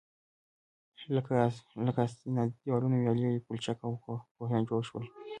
[1.85, 3.93] لكه: استنادي دېوالونه، ويالې، پولچك او
[4.35, 5.05] كوهيان جوړ شول.